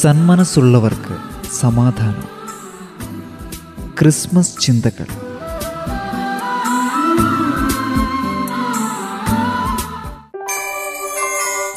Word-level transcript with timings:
സന്മനസ്സുള്ളവർക്ക് 0.00 1.16
സമാധാനം. 1.60 2.28
ക്രിസ്മസ് 3.98 4.60
ചിന്തകൾ. 4.60 5.06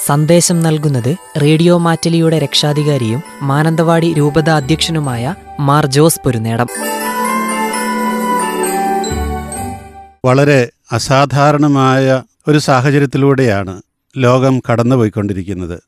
സന്ദേശം 0.06 0.62
നൽകുന്നത് 0.62 1.16
റേഡിയോ 1.42 1.78
മാറ്റലിയുടെ 1.78 2.40
രക്ഷാധികാരിയും 2.40 3.24
മാനന്തവാടി 3.42 4.14
രൂപത 4.14 4.50
അധ്യക്ഷനുമായ 4.50 5.36
മാർ 5.60 5.86
ജോസ് 5.86 6.20
പൊരുനേടം 6.26 6.68
വളരെ 10.26 10.72
അസാധാരണമായ 10.92 12.24
ഒരു 12.48 12.58
സാഹചര്യത്തിലൂടെയാണ് 12.58 13.82
ലോകം 14.18 14.62
കടന്നുപോയിക്കൊണ്ടിരിക്കുന്നത്. 14.72 15.80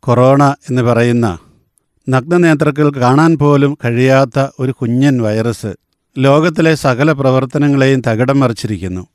കൊറോണ 0.00 0.54
എന്ന് 0.70 0.82
പറയുന്ന 0.82 1.38
നഗ്നനേത്രത്തിൽ 2.08 2.90
കാണാൻ 2.90 3.38
പോലും 3.38 3.78
കഴിയാത്ത 3.84 4.46
ഒരു 4.60 4.72
കുഞ്ഞൻ 4.72 5.22
വൈറസ് 5.22 5.74
ലോകത്തിലെ 6.18 6.74
സകല 6.74 7.12
പ്രവർത്തനങ്ങളെയും 7.12 8.00
തകിടം 8.00 8.40
മറിച്ചിരിക്കുന്നു. 8.40 9.06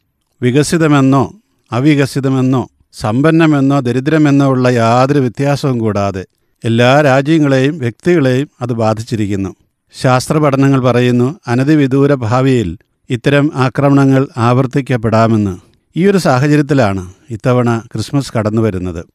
വികസിതമെന്നോ 0.41 1.34
അവികസിതമെന്നോ 1.72 2.70
സമ്പന്നമെന്നോ 2.94 3.80
ദരിദ്രമെന്നോ 3.80 4.50
ഉള്ള 4.50 4.70
യാതൊരു 4.70 5.20
വ്യത്യാസവും 5.20 5.77
കൂടാതെ 5.77 6.26
എല്ലാ 6.66 7.02
രാജ്യങ്ങളെയും 7.02 7.80
വ്യക്തികളെയും 7.80 8.50
അത് 8.62 8.73
ബാധിച്ചിരിക്കുന്നു. 8.73 9.55
ശാസ്ത്ര 10.02 10.38
പഠനങ്ങൾ 10.38 10.80
പറയുന്നു 10.80 11.40
അനധിവിദൂര 11.48 12.13
ഭാവിയിൽ 12.13 12.77
ഇത്തരം 13.10 13.52
ആക്രമണങ്ങൾ 13.55 14.27
ആവർത്തിക്കപ്പെടാമെന്ന്. 14.38 15.58
ഈ 15.98 16.08
ഒരു 16.08 16.18
സാഹചര്യത്തിലാണ് 16.18 17.13
ഇത്തവണ 17.30 17.82
ക്രിസ്മസ് 17.91 18.34
കടന്നു 18.38 18.62
വരുന്നത് 18.62 19.05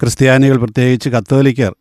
ക്രിസ്ത്യാനികൾ 0.00 0.56
പ്രത്യേകിച്ച് 0.56 1.08
കത്തോലിക്കർ 1.08 1.74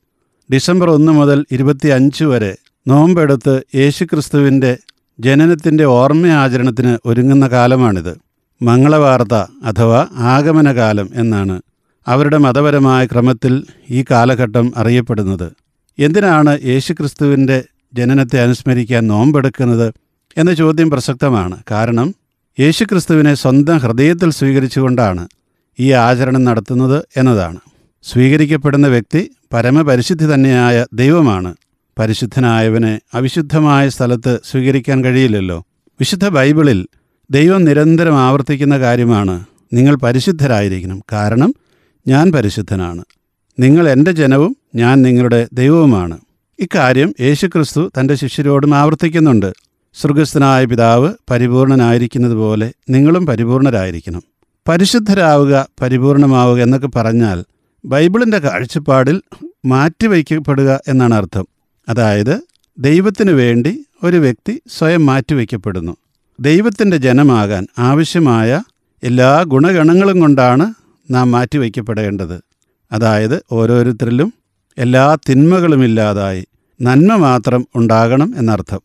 ഡിസംബർ 0.52 0.90
ഒന്ന് 0.90 1.12
മുതൽ 1.12 1.46
ഇരുപത്തി 1.52 1.88
അഞ്ച് 1.88 2.24
വരെ 2.24 2.56
നോമ്പെടുത്ത് 2.88 3.62
യേശുക്രിസ്തുവിന്റെ 3.76 4.78
ജനനത്തിന്റെ 5.20 5.84
ഓർമ്മയാചരണത്തിന് 5.84 6.98
ഒരുങ്ങുന്ന 7.06 7.48
കാലമാണിത്. 7.48 8.14
മംഗളവാർത്ത 8.62 9.34
അഥവാ 9.64 10.08
ആഗമനകാലം 10.18 11.10
എന്നാണ് 11.16 11.62
അവരുടെ 12.08 12.38
മതപരമായ 12.38 13.06
ക്രമത്തിൽ 13.06 13.54
ഈ 13.90 14.06
കാലഘട്ടം 14.12 14.74
അറിയപ്പെടുന്നത്. 14.78 15.52
എന്തിനാണ് 16.00 16.60
യേശുക്രിസ്തുവിന്റെ 16.66 17.64
ജനനത്തെ 17.94 18.42
അനുസ്മരിക്കാൻ 18.42 19.08
നോമ്പെടുക്കുന്നത് 19.08 19.94
എന്ന 20.38 20.54
ചോദ്യം 20.54 20.90
പ്രസക്തമാണ്. 20.90 21.64
കാരണം 21.72 22.16
യേശുക്രിസ്തുവിനെ 22.60 23.34
സ്വന്തം 23.34 23.78
ഹൃദയത്തിൽ 23.78 24.32
സ്വീകരിച്ചുകൊണ്ടാണ് 24.32 25.28
ഈ 25.80 25.92
ആചരണം 25.92 26.44
നടത്തുന്നത് 26.44 27.06
എന്നതാണ്. 27.18 27.60
സ്വീകരിക്കപ്പെടുന്ന 28.04 28.88
വ്യക്തി 28.88 29.32
പരമപരിശുദ്ധി 29.54 30.34
തന്നെയായ 30.34 30.86
ദൈവമാണ്. 30.94 31.56
പരിശുദ്ധനായവനെ 32.00 33.00
അവിശുദ്ധമായ 33.14 33.90
സ്ഥലത്ത് 33.90 34.40
സ്വീകരിക്കാൻ 34.52 35.04
കഴിയില്ലല്ലോ. 35.04 35.58
വിശുദ്ധ 36.00 36.28
ബൈബിളിൽ 36.28 36.88
ദൈവം 37.32 37.64
നിരന്തരം 37.64 38.18
ആവർത്തിക്കുന്ന 38.18 38.80
കാര്യമാണ് 38.80 39.46
നിങ്ങൾ 39.74 39.96
പരിശുദ്ധരായിരിക്കണം. 39.96 41.02
കാരണം 41.12 41.54
ഞാൻ 42.08 42.32
പരിശുദ്ധനാണ്. 42.32 43.04
നിങ്ങൾ 43.60 43.90
എന്റെ 43.90 44.12
ജനവും 44.12 44.58
ഞാൻ 44.76 45.02
നിങ്ങളുടെ 45.02 45.48
ദൈവവുമാണ്. 45.54 46.18
ഇക്കാര്യം 46.60 47.14
യേശുക്രിസ്തു 47.22 47.92
തന്റെ 48.00 48.16
ശിഷ്യരോടും 48.16 48.76
ആവർത്തിക്കുന്നുണ്ട്. 48.76 49.54
സ്വർഗസ്ഥനായ 49.94 50.66
പിതാവ് 50.66 51.14
പരിപൂർണനായിരിക്കുന്നത് 51.30 52.34
പോലെ 52.34 52.74
നിങ്ങളും 52.90 53.26
പരിപൂർണരായിരിക്കണം. 53.26 54.22
പരിശുദ്ധരാവുക 54.68 55.68
പരിപൂർണമാവുക 55.82 56.62
എന്നൊക്കെ 56.62 56.88
പറഞ്ഞാൽ 56.88 57.44
ബൈബിളിന്റെ 57.86 58.40
കാഴ്ചപ്പാടിൽ 58.40 59.22
മാറ്റിവയ്ക്കപ്പെടുക 59.66 60.82
എന്നാണ് 60.88 61.14
അർത്ഥം. 61.14 61.48
അതായത് 61.90 62.42
ദൈവത്തിനു 62.78 63.32
വേണ്ടി 63.32 63.86
ഒരു 64.04 64.18
വ്യക്തി 64.18 64.62
സ്വയം 64.68 65.06
മാറ്റിവയ്ക്കപ്പെടുന്നു 65.06 65.94
ദൈവത്തിന്റെ 66.40 66.98
ജനമാകാൻ 66.98 67.68
ആവശ്യമായ 67.80 68.62
എല്ലാ 69.04 69.44
ഗുണഗണങ്ങളും 69.44 70.20
കൊണ്ടാണ് 70.20 70.74
നാം 71.12 71.32
മാറ്റിവയ്ക്കപ്പെടേണ്ടത് 71.32 72.42
അതായത് 72.92 73.44
ഓരോരുത്തരിലും 73.52 74.34
എല്ലാ 74.78 75.18
തിന്മകളുമില്ലാതായി 75.30 76.48
നന്മ 76.82 77.16
മാത്രം 77.16 77.68
ഉണ്ടാകണം 77.76 78.34
എന്നർത്ഥം. 78.38 78.82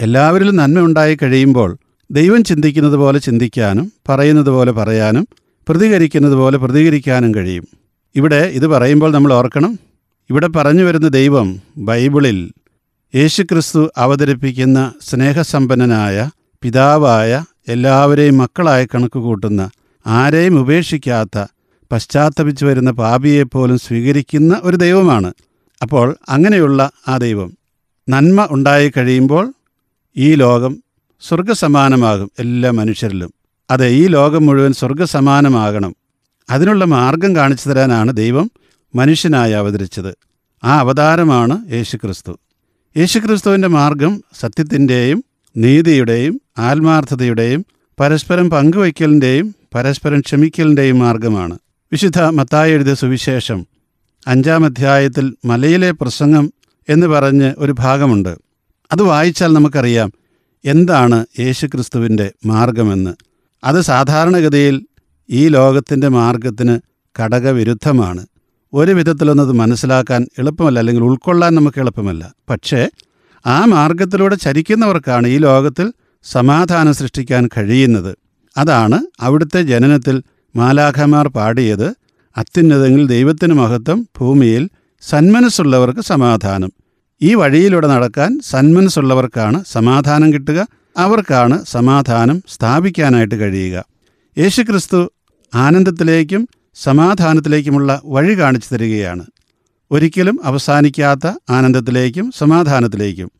എല്ലാവരിലും 0.00 0.56
നന്മ 0.56 0.80
ഉണ്ടായി 0.80 1.18
കഴിയുമ്പോൾ 1.22 1.70
ദൈവം 2.10 2.44
ചിന്തിക്കുന്നത് 2.44 2.96
പോലെ 2.96 3.18
ചിന്തിക്കാനും 3.18 3.92
പറയുന്നത് 4.08 4.50
പോലെ 4.50 4.72
പറയാനും 4.72 5.28
പ്രതികരിക്കുന്നത് 5.68 6.32
പോലെ 6.32 6.58
പ്രതികരിക്കാനും 6.58 7.34
കഴിയും. 7.34 7.81
ഇവിടെ 8.16 8.36
ഇത് 8.36 8.66
പറയുമ്പോൾ 8.66 9.12
നമ്മൾ 9.12 9.32
ഓർക്കണം. 9.32 9.78
ഇവിടെ 10.30 10.46
പറഞ്ഞു 10.46 10.84
വരുന്ന 10.84 11.08
ദൈവം 11.08 11.60
ബൈബിളിൽ 11.76 12.52
യേശുക്രിസ്തു 13.14 13.90
അവതരിപ്പിക്കുന്ന 13.96 14.92
സ്നേഹസമ്പന്നനായ 15.10 16.30
പിതാവായ 16.62 17.44
എല്ലാവരെയും 17.68 18.38
മക്കളായി 18.38 18.86
കണക്ക് 18.86 19.18
കൂട്ടുന്ന 19.18 19.70
ആരെയും 20.06 20.60
ഉപേക്ഷിക്കാത്ത 20.60 21.46
പശ്ചാത്തപിച്ചു 21.92 22.64
വരുന്ന 22.64 22.90
പാപിയെപ്പോലും 22.90 23.78
സ്വീകരിക്കുന്ന 23.78 24.60
ഒരു 24.62 24.76
ദൈവമാണ്. 24.76 25.32
അപ്പോൾ 25.82 26.16
അങ്ങനെയുള്ള 26.28 26.90
ആ 27.08 27.16
ദൈവം 27.16 27.56
നന്മ 28.08 28.48
ഉണ്ടായി 28.50 28.92
കഴിയുമ്പോൾ 28.96 29.52
ഈ 30.16 30.34
ലോകം 30.34 30.82
സ്വർഗസമാനമാകും 31.20 32.30
എല്ലാ 32.38 32.70
മനുഷ്യരിലും. 32.70 33.34
അതെ 33.70 33.88
ഈ 33.88 34.06
ലോകം 34.06 34.46
മുഴുവൻ 34.46 34.72
സ്വർഗസമാനമാകണം 34.72 36.01
അതിനുള്ള 36.50 36.84
മാർഗം 36.84 37.36
കാണിച്ചു 37.36 37.68
തരാനാണ് 37.68 38.16
ദൈവം 38.16 38.50
മനുഷ്യനായി 38.94 39.52
അവതരിച്ചത്. 39.52 40.14
ആ 40.64 40.78
അവതാരമാണ് 40.78 41.72
യേശുക്രിസ്തു. 41.72 42.38
യേശുക്രിസ്തുവിന്റെ 42.96 43.68
മാർഗം 43.68 44.24
സത്യത്തിന്റെയും 44.40 45.24
നീതിയുടെയും 45.56 46.40
ആത്മാർത്ഥതയുടെയും 46.58 47.66
പരസ്പരം 48.00 48.50
പങ്കുവയ്ക്കലിന്റെയും 48.50 49.54
പരസ്പരം 49.74 50.20
ക്ഷമിക്കലിന്റെയും 50.20 50.98
മാർഗമാണ്. 50.98 51.58
വിശുദ്ധ 51.92 52.20
മത്തായി 52.20 52.72
എഴുതിയ 52.72 52.94
സുവിശേഷം 52.94 53.66
അഞ്ചാം 54.26 54.64
അധ്യായത്തിൽ 54.64 55.34
മലയിലെ 55.44 55.90
പ്രസംഗം 55.90 56.52
എന്ന് 56.88 57.06
പറഞ്ഞ് 57.06 57.52
ഒരു 57.58 57.72
ഭാഗമുണ്ട്. 57.72 58.38
അത് 58.92 59.02
വായിച്ചാൽ 59.02 59.52
നമുക്കറിയാം 59.52 60.12
എന്താണ് 60.64 61.26
യേശുക്രിസ്തുവിന്റെ 61.40 62.32
മാർഗമെന്ന്. 62.46 63.14
അത് 63.64 63.80
സാധാരണഗതിയിൽ 63.80 64.86
ഈ 65.32 65.48
ലോകത്തിന്റെ 65.48 66.08
മാർഗത്തിന് 66.08 66.78
ഘടകവിരുദ്ധമാണ് 67.22 68.26
ഒരു 68.72 68.92
വിധത്തിലൊന്നത് 68.92 69.52
മനസ്സിലാക്കാൻ 69.52 70.26
എളുപ്പമല്ല 70.38 70.78
അല്ലെങ്കിൽ 70.78 71.02
ഉൾക്കൊള്ളാൻ 71.02 71.54
നമുക്ക് 71.54 71.80
എളുപ്പമല്ല. 71.80 72.34
പക്ഷേ 72.50 72.88
ആ 73.46 73.64
മാർഗത്തിലൂടെ 73.64 74.34
ചരിക്കുന്നവർക്കാണ് 74.34 75.26
ഈ 75.26 75.38
ലോകത്തിൽ 75.38 75.92
സമാധാനം 76.24 76.94
സൃഷ്ടിക്കാൻ 76.94 77.48
കഴിയുന്നത്. 77.58 78.16
അതാണ് 78.58 79.06
അവിടുത്തെ 79.20 79.62
ജനനത്തിൽ 79.62 80.22
മാലാഖമാർ 80.56 81.28
പാടിയത് 81.28 81.94
അത്യുന്നതങ്ങളിൽ 82.36 83.06
ദൈവത്തിന് 83.06 83.54
മഹത്വം 83.54 84.08
ഭൂമിയിൽ 84.20 84.70
സന്മനസ്സുള്ളവർക്ക് 85.02 86.00
സമാധാനം. 86.00 86.72
ഈ 87.22 87.34
വഴിയിലൂടെ 87.34 87.86
നടക്കാൻ 87.86 88.40
സന്മനസ്സുള്ളവർക്കാണ് 88.50 89.64
സമാധാനം 89.72 90.32
കിട്ടുക 90.32 90.66
അവർക്കാണ് 90.96 91.64
സമാധാനം 91.64 92.42
സ്ഥാപിക്കാനായിട്ട് 92.48 93.34
കഴിയുക. 93.34 93.84
യേശുക്രിസ്തു 94.38 95.11
ആനന്ദത്തിലേക്കും 95.54 96.48
സമാധാനത്തിലേക്കുമുള്ള 96.74 98.00
വഴി 98.04 98.38
കാണിച്ചു 98.38 98.74
തരികയാണ്. 98.74 99.26
ഒരിക്കലും 99.90 100.40
അവസാനിക്കാത്ത 100.44 101.32
ആനന്ദത്തിലേക്കും 101.50 102.32
സമാധാനത്തിലേക്കും. 102.38 103.30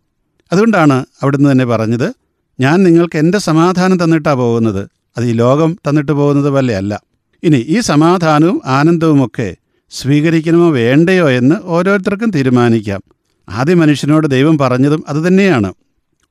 അതുകൊണ്ടാണ് 0.52 1.04
അവിടുന്ന് 1.22 1.52
തന്നെ 1.52 1.64
പറഞ്ഞത് 1.64 2.14
ഞാൻ 2.60 2.82
നിങ്ങൾക്ക് 2.82 3.18
എന്റെ 3.18 3.38
സമാധാനം 3.38 4.04
തന്നിട്ടാണ് 4.04 4.36
പോകുന്നത്. 4.36 4.88
അത് 5.16 5.24
ഈ 5.24 5.32
ലോകം 5.32 5.78
തന്നിട്ട് 5.88 6.12
പോകുന്നത് 6.12 6.50
പോലെയല്ല 6.50 7.00
ഇനി 7.42 7.56
ഈ 7.56 7.80
സമാധാനവും 7.80 8.62
ആനന്ദവുമൊക്കെ 8.66 9.56
സ്വീകരിക്കണമോ 9.91 10.70
വേണ്ടയോ 10.70 11.30
എന്ന് 11.30 11.54
ഓരോരുത്തർക്കും 11.65 12.30
തീരുമാനിക്കാം. 12.30 13.00
ആദ്യ 13.48 13.74
മനുഷ്യനോട് 13.74 14.26
ദൈവം 14.26 14.58
പറഞ്ഞതും 14.58 15.04
അതുതന്നെയാണ് 15.08 15.74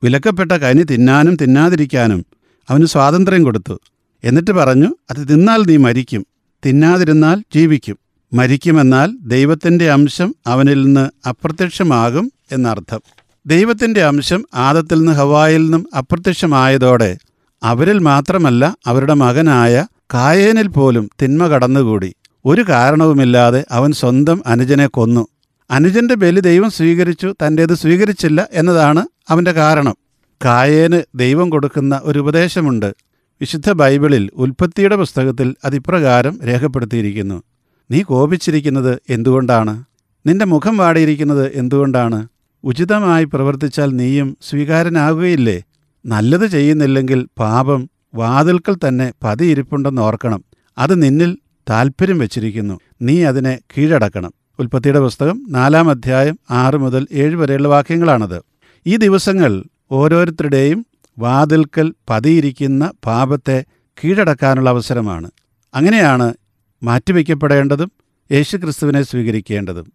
വിലക്കപ്പെട്ട 0.04 0.52
കനി 0.52 0.82
തിന്നാനും 0.82 1.36
തിന്നാതിരിക്കാനും 1.36 2.26
അവന് 2.70 2.86
സ്വാതന്ത്ര്യം 2.86 3.44
കൊടുത്തു. 3.44 3.80
എന്നിട്ട് 4.24 4.50
പറഞ്ഞു 4.50 4.94
അത് 5.10 5.28
തിന്നാൽ 5.30 5.62
നീ 5.62 5.76
മരിക്കും 5.76 6.26
തിന്നാതിരുന്നാൽ 6.66 7.42
ജീവിക്കും. 7.54 7.98
മരിക്കുമെന്നാൽ 8.32 9.16
ദൈവത്തിന്റെ 9.22 9.90
അംശം 9.90 10.34
അവനിൽ 10.46 10.84
നിന്ന് 10.84 11.28
അപ്രത്യക്ഷമാകും 11.28 12.32
എന്നർത്ഥം. 12.52 13.00
ദൈവത്തിന്റെ 13.46 14.02
അംശം 14.02 14.44
ആദത്തിൽ 14.54 14.98
നിന്ന് 14.98 15.12
ഹവായിൽ 15.12 15.62
നിന്നും 15.62 15.86
അപ്രത്യക്ഷമായതോടെ 15.98 17.16
അവരിൽ 17.62 17.98
മാത്രമല്ല 17.98 18.76
അവരുടെ 18.86 19.14
മകനായ 19.14 19.86
കായേനിൽ 20.14 20.66
പോലും 20.66 21.10
തിന്മ 21.22 21.46
കടന്നുകൂടി. 21.46 22.14
ഒരു 22.44 22.64
കാരണവുമില്ലാതെ 22.68 23.64
അവൻ 23.70 23.92
സ്വന്തം 23.92 24.42
അനുജനെ 24.46 24.86
കൊന്നു. 24.86 25.26
അനുജന്റെ 25.70 26.14
ബലി 26.14 26.40
ദൈവം 26.40 26.70
സ്വീകരിച്ചു 26.70 27.34
തന്റേത് 27.46 27.74
സ്വീകരിച്ചില്ല 27.74 28.48
എന്നതാണ് 28.52 29.06
അവന്റെ 29.28 29.52
കാരണം. 29.52 29.96
കായേന് 30.44 31.02
ദൈവം 31.14 31.50
കൊടുക്കുന്ന 31.50 32.00
ഒരു 32.02 32.18
ഉപദേശമുണ്ട്. 32.18 32.94
വിശുദ്ധ 33.42 33.72
ബൈബിളിൽ 33.72 34.30
ഉൽപ്പത്തിയുടെ 34.34 34.96
പുസ്തകത്തിൽ 34.96 35.54
അതിപ്രകാരം 35.64 36.38
രേഖപ്പെടുത്തിയിരിക്കുന്നു. 36.46 37.42
നീ 37.90 38.02
കോപിച്ചിരിക്കുന്നത് 38.02 38.98
എന്തുകൊണ്ടാണ്? 39.10 39.84
നിന്റെ 40.26 40.44
മുഖം 40.44 40.76
വാടിയിരിക്കുന്നത് 40.76 41.52
എന്തുകൊണ്ടാണ്? 41.54 42.28
ഉചിതമായി 42.64 43.24
പ്രവർത്തിച്ചാൽ 43.24 43.96
നീയും 43.96 44.36
സ്വീകാരനാകുകയില്ലേ? 44.42 45.62
നല്ലത് 46.06 46.46
ചെയ്യുന്നില്ലെങ്കിൽ 46.46 47.28
പാപം 47.38 47.90
വാതിൽക്കൽ 48.14 48.76
തന്നെ 48.88 49.12
പതിയിരിപ്പുണ്ടെന്ന് 49.22 50.02
ഓർക്കണം. 50.02 50.44
അത് 50.78 51.02
നിന്നിൽ 51.02 51.38
താൽപ്പര്യം 51.70 52.18
വെച്ചിരിക്കുന്നു. 52.18 52.80
നീ 53.02 53.24
അതിനെ 53.24 53.58
കീഴടക്കണം. 53.78 54.32
ഉൽപ്പത്തിയുടെ 54.58 55.00
പുസ്തകം 55.00 55.46
നാലാം 55.48 55.90
അധ്യായം 55.90 56.38
ആറ് 56.50 56.76
മുതൽ 56.76 57.06
ഏഴ് 57.12 57.36
വരെയുള്ള 57.36 57.68
വാക്യങ്ങളാണത്. 57.68 58.42
ഈ 58.86 58.96
ദിവസങ്ങൾ 58.96 59.64
ഓരോരുത്തരുടെയും 59.90 60.86
വാതിൽക്കൽ 61.18 61.94
പതിയിരിക്കുന്ന 62.10 62.92
പാപത്തെ 63.04 63.64
കീഴടക്കാനുള്ള 64.04 64.70
അവസരമാണ്. 64.70 65.30
അങ്ങനെയാണ് 65.74 66.34
മാറ്റിവെക്കപ്പെടേണ്ടതും 66.82 67.92
യേശുക്രിസ്തുവിനെ 68.32 69.02
സ്വീകരിക്കേണ്ടതും. 69.02 69.92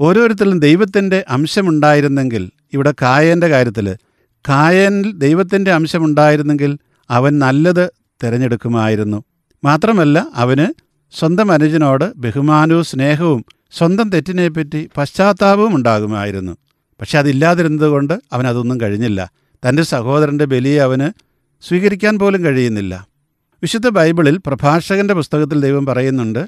ഓരോരുത്തരിലും 0.00 0.60
ദൈവത്തിന്റെ 0.60 1.24
അംശമുണ്ടായിരുന്നെങ്കിൽ 1.28 2.50
ഇവിടെ 2.72 2.94
കായന്റെ 3.02 3.48
കാര്യത്തിൽ 3.48 3.96
കായനിൽ 4.48 5.12
ദൈവത്തിന്റെ 5.12 5.72
അംശമുണ്ടായിരുന്നെങ്കിൽ 5.72 6.78
അവൻ 7.10 7.38
നല്ലത് 7.38 7.90
തിരഞ്ഞെടുക്കുമായിരുന്നു. 8.24 9.24
മാത്രമല്ല 9.64 10.26
അവന് 10.34 10.74
സ്വന്തം 11.18 11.52
അനുജനോട് 11.52 12.12
ബഹുമാനവും 12.16 12.84
സ്നേഹവും 12.84 13.44
സ്വന്തം 13.72 14.10
തെറ്റിനെപ്പറ്റി 14.10 14.90
പശ്ചാത്താപവും 14.96 15.76
ഉണ്ടാകുമായിരുന്നു. 15.76 16.56
പക്ഷെ 17.00 17.18
അതില്ലാതിരുന്നതുകൊണ്ട് 17.18 18.18
അവനതൊന്നും 18.32 18.80
കഴിഞ്ഞില്ല. 18.80 19.30
തന്റെ 19.68 19.82
സഹോദരന്റെ 19.82 20.44
ബലിയെ 20.44 20.80
അവന് 20.80 21.10
സ്വീകരിക്കാൻ 21.68 22.18
പോലും 22.18 22.44
കഴിയുന്നില്ല. 22.44 23.06
വിശുദ്ധ 23.62 23.88
ബൈബിളിൽ 23.88 24.36
പ്രഭാഷകന്റെ 24.36 25.14
പുസ്തകത്തിൽ 25.14 25.60
ദൈവം 25.60 25.86
പറയുന്നുണ്ട് 25.86 26.46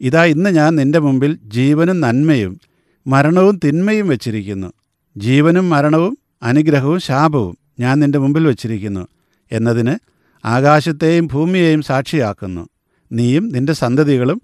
ഇതാ 0.00 0.24
ഇന്ന് 0.24 0.50
ഞാൻ 0.50 0.76
നിന്റെ 0.76 0.98
മുമ്പിൽ 0.98 1.38
ജീവനും 1.46 2.00
നന്മയും 2.00 2.60
മരണവും 3.06 3.60
തിന്മയും 3.64 4.08
വച്ചിരിക്കുന്നു. 4.08 4.72
ജീവനും 5.16 5.70
മരണവും 5.70 6.18
അനുഗ്രഹവും 6.42 7.00
ശാപവും 7.00 7.58
ഞാൻ 7.80 7.98
നിന്റെ 7.98 8.18
മുമ്പിൽ 8.18 8.46
വച്ചിരിക്കുന്നു. 8.46 9.08
എന്നതിന് 9.52 9.96
ആകാശത്തെയും 10.44 11.26
ഭൂമിയെയും 11.26 11.82
സാക്ഷിയാക്കുന്നു. 11.82 12.68
നീയും 13.12 13.48
നിന്റെ 13.48 13.72
സന്തതികളും 13.72 14.42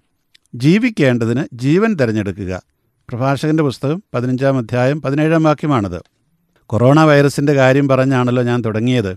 ജീവിക്കേണ്ടതിന് 0.55 1.45
ജീവൻ 1.53 1.95
തിരഞ്ഞെടുക്കുക. 1.95 2.63
പ്രഭാഷകന്റെ 3.09 3.63
പുസ്തകം 3.63 4.03
പതിനഞ്ചാം 4.15 4.59
അധ്യായം 4.59 5.03
പതിനേഴാം 5.03 5.43
വാക്യമാണത്. 5.43 6.16
കൊറോണ 6.67 7.01
വൈറസിന്റെ 7.01 7.53
കാര്യം 7.53 7.89
പറഞ്ഞാണല്ലോ 7.89 8.43
ഞാൻ 8.43 8.61
തുടങ്ങിയത്. 8.61 9.17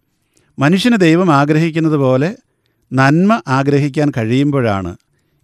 മനുഷ്യന് 0.59 0.97
ദൈവം 0.97 1.33
ആഗ്രഹിക്കുന്നത് 1.33 1.97
പോലെ 1.97 2.35
നന്മ 2.93 3.41
ആഗ്രഹിക്കാൻ 3.47 4.11
കഴിയുമ്പോഴാണ് 4.17 4.97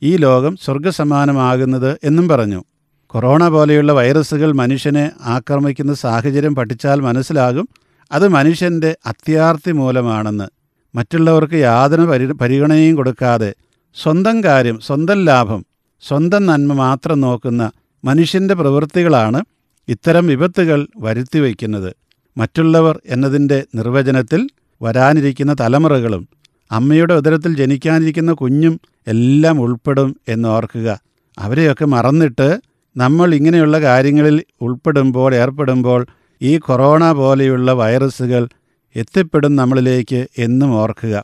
ഈ 0.04 0.16
ലോകം 0.16 0.57
സ്വർഗസമാനമാകുന്നത് 0.66 2.00
എന്നും 2.04 2.28
പറഞ്ഞു. 2.28 2.63
കൊറോണ 3.07 3.48
പോലെയുള്ള 3.48 3.94
വൈറസുകൾ 3.94 4.52
മനുഷ്യനെ 4.52 5.12
ആക്രമിക്കുന്ന 5.22 5.94
സാഹചര്യം 5.94 6.56
പഠിച്ചാൽ 6.56 7.02
മനസ്സിലാകും. 7.02 7.69
അത് 8.12 8.28
മനുഷ്യന്റെ 8.28 8.96
അത്യാർത്തി 9.06 9.72
മൂലമാണെന്ന്. 9.72 10.48
മറ്റുള്ളവർക്ക് 10.96 11.54
യാതന 11.54 12.06
പരി 12.06 12.25
പരിഗണനയും 12.25 12.96
കൊടുക്കാതെ 12.96 13.54
സ്വന്തം 13.96 14.44
കാര്യം 14.44 14.80
സ്വന്തം 14.80 15.25
ലാഭം 15.25 15.66
സ്വന്തം 16.07 16.46
നന്മ 16.46 16.74
മാത്രം 16.74 17.22
നോക്കുന്ന 17.22 17.72
മനുഷ്യന്റെ 18.06 18.54
പ്രവൃത്തികളാണ് 18.54 19.44
ഇത്തരം 19.88 20.28
വിപത്തുകൾ 20.28 20.88
വരുത്തി 20.98 21.40
വയ്ക്കുന്നത് 21.40 21.96
മറ്റുള്ളവർ 22.38 23.02
എന്നതിന്റെ 23.06 23.66
നിർവചനത്തിൽ 23.76 24.50
വരാനിരിക്കുന്ന 24.82 25.56
തലമുറകളും 25.62 26.28
അമ്മയുടെ 26.72 27.14
ഉദരത്തിൽ 27.14 27.58
ജനിക്കാനിരിക്കുന്ന 27.58 28.34
കുഞ്ഞും 28.34 28.80
എല്ലാം 29.08 29.62
ഉൾപ്പെടും 29.62 30.20
എന്നോർക്കുക 30.28 31.00
അവരെയൊക്കെ 31.40 31.86
മറന്നിട്ട് 31.86 32.62
നമ്മൾ 32.98 33.36
ഇങ്ങനെയുള്ള 33.36 33.82
കാര്യങ്ങളിൽ 33.82 34.44
ഉൾപ്പെടുമ്പോൾ 34.62 35.36
ഏർപ്പെടുമ്പോൾ 35.36 36.06
ഈ 36.42 36.58
കൊറോണ 36.58 37.12
പോലെയുള്ള 37.12 37.72
വൈറസുകൾ 37.72 38.48
എത്തിപ്പെടും 38.96 39.56
നമ്മളിലേക്ക് 39.56 40.28
എന്നും 40.38 40.76
ഓർക്കുക. 40.76 41.16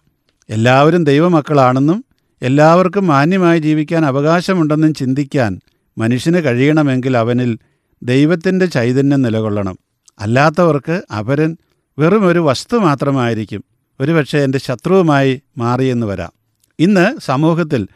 എല്ലാവരും 0.49 1.03
ദൈവമക്കളാണെന്നും 1.03 2.05
എല്ലാവർക്കും 2.41 3.07
മാന്യമായി 3.07 3.59
ജീവിക്കാൻ 3.59 4.05
അവകാശമുണ്ടെന്നും 4.05 4.93
ചിന്തിക്കാൻ 4.93 5.59
മനുഷ്യന് 5.97 6.37
കഴിയണമെങ്കിൽ 6.37 7.17
അവനിൽ 7.17 7.59
ദൈവത്തിന്റെ 8.03 8.65
ചൈതന്യം 8.65 9.21
നിലകൊള്ളണം. 9.21 9.79
അല്ലാത്തവർക്ക് 10.19 11.01
അപരൻ 11.19 11.57
വെറും 11.99 12.27
ഒരു 12.27 12.39
വസ്തു 12.39 12.77
മാത്രമായിരിക്കും. 12.77 13.63
ഒരുപക്ഷെ 13.99 14.43
എന്റെ 14.43 14.57
ശത്രുവുമായി 14.57 15.41
മാറിയെന്ന് 15.57 16.07
വരാം. 16.07 16.31
ഇന്ന് 16.79 17.17
സമൂഹത്തിൽ 17.19 17.87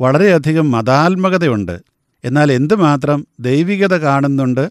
വളരെയധികം 0.00 0.70
മതാത്മകതയുണ്ട്. 0.70 1.80
എന്നാൽ 2.24 2.52
എന്തുമാത്രം 2.52 3.26
ദൈവികത 3.40 3.94
കാണുന്നുണ്ട് 3.94 4.70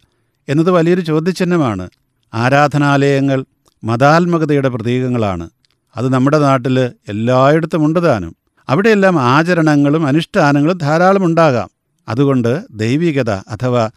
എന്നത് 0.50 0.72
വലിയൊരു 0.72 1.01
ചോദ്യചിഹ്നമാണ്. 1.01 1.89
ആരാധനാലയങ്ങൾ 2.34 3.46
മതാത്മകതയുടെ 3.84 4.69
പ്രതീകങ്ങളാണ്. 4.69 5.50
അത് 5.96 6.10
നമ്മുടെ 6.10 6.39
നാട്ടിൽ 6.39 6.80
എല്ലായിടത്തും 7.07 7.86
ഉണ്ട് 7.86 8.06
താനും. 8.06 8.36
അവിടെയെല്ലാം 8.69 9.19
ആചരണങ്ങളും 9.19 10.07
അനുഷ്ഠാനങ്ങളും 10.07 10.78
ധാരാളം 10.78 11.25
ഉണ്ടാകാം. 11.25 11.69
അതുകൊണ്ട് 12.07 12.63
ദൈവികത 12.72 13.30
അഥവാ 13.30 13.89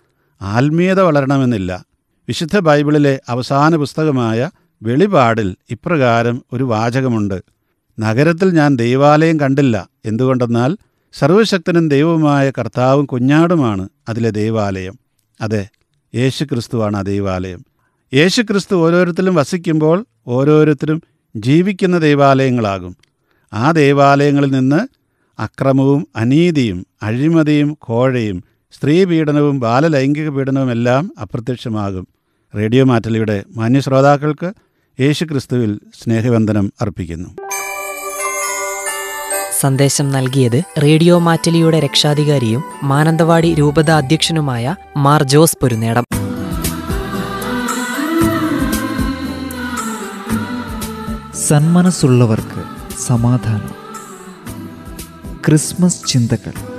ആത്മീയത 0.42 1.00
വളരണമെന്നില്ല. 1.00 1.84
വിശുദ്ധ 2.28 2.58
ബൈബിളിലെ 2.58 3.20
അവസാന 3.28 3.76
പുസ്തകമായ 3.76 4.50
വെളിപാടിൽ 4.82 5.56
ഇപ്രകാരം 5.70 6.44
ഒരു 6.52 6.64
വാചകമുണ്ട്. 6.64 7.42
നഗരത്തിൽ 8.00 8.50
ഞാൻ 8.50 8.76
ദൈവാലയം 8.76 9.40
കണ്ടില്ല. 9.40 9.88
എന്തുകൊണ്ടെന്നാൽ 10.04 10.76
സർവശക്തനും 11.12 11.88
ദൈവവുമായ 11.88 12.50
കർത്താവും 12.50 13.06
കുഞ്ഞാടുമാണ് 13.06 13.88
അതിലെ 14.08 14.30
ദൈവാലയം. 14.30 14.98
അതെ 15.40 15.68
യേശു 16.14 16.44
ക്രിസ്തുവാണ് 16.44 16.96
ആ 16.96 17.02
ദൈവാലയം. 17.02 17.64
യേശു 18.14 18.42
ക്രിസ്തു 18.42 18.76
ഓരോരുത്തരും 18.76 19.34
വസിക്കുമ്പോൾ 19.34 20.06
ഓരോരുത്തരും 20.26 21.02
ജീവിക്കുന്ന 21.36 21.98
ദൈവാലയങ്ങളാകും. 21.98 22.96
ആ 23.52 23.70
ദൈവാലയങ്ങളിൽ 23.70 24.50
നിന്ന് 24.50 24.88
അക്രമവും 25.38 26.08
അനീതിയും 26.16 26.86
അഴിമതിയും 27.02 27.78
കോഴയും 27.80 28.44
സ്ത്രീപീഡനവും 28.76 29.60
ബാലലൈംഗിക 29.60 30.28
പീഡനവും 30.28 30.70
എല്ലാം 30.70 31.12
അപ്രത്യക്ഷമാകും. 31.22 32.08
റേഡിയോ 32.56 32.84
മാറ്റലിയുടെ 32.84 33.44
മാന്യശ്രോതാക്കൾക്ക് 33.56 34.52
യേശുക്രിസ്തുവിൽ 35.00 35.80
സ്നേഹവന്ദനം 36.02 36.72
അർപ്പിക്കുന്നു. 36.80 37.28
സന്ദേശം 39.60 40.12
നൽകിയത് 40.12 40.62
റേഡിയോ 40.82 41.18
മാറ്റലിയുടെ 41.18 41.80
രക്ഷാധികാരിയും 41.80 42.64
മാനന്തവാടി 42.82 43.54
രൂപത 43.54 43.90
അധ്യക്ഷനുമായ 43.90 44.76
മാർ 44.96 45.22
ജോസ് 45.22 45.58
പൊരുനേടം 45.62 46.04
സന്മനസ്സുള്ളവർക്ക് 51.34 52.62
സമാധാനം. 53.06 53.74
ക്രിസ്മസ് 55.46 56.06
ചിന്തകൾ. 56.06 56.75